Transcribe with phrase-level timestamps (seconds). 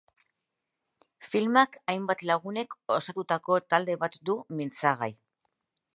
[1.31, 5.13] Filmak hainbat lagunek osatutako talde bat du mintzagai.